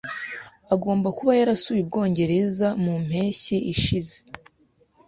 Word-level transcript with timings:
Agomba 0.73 1.07
kuba 1.17 1.31
yarasuye 1.39 1.79
Ubwongereza 1.83 2.67
mu 2.83 2.93
mpeshyi 3.05 3.57
ishize. 3.73 4.17